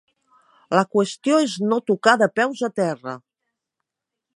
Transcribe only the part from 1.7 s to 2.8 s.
no tocar de peus a